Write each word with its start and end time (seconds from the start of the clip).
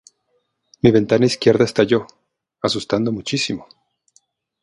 Mi 0.81 0.89
ventana 0.91 1.27
izquierda 1.27 1.63
estalló, 1.65 2.07
asustando 2.63 3.11
muchísimo. 3.11 3.67